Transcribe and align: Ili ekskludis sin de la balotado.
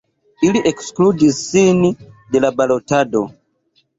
Ili 0.45 0.61
ekskludis 0.69 1.41
sin 1.49 1.83
de 2.37 2.43
la 2.45 2.51
balotado. 2.63 3.21